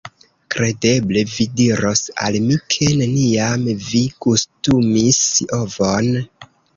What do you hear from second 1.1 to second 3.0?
vi diros al mi ke